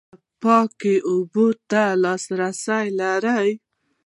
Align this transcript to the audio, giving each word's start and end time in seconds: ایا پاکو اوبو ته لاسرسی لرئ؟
ایا 0.07 0.29
پاکو 0.41 0.93
اوبو 1.09 1.45
ته 1.69 1.83
لاسرسی 2.03 2.87
لرئ؟ 2.97 3.51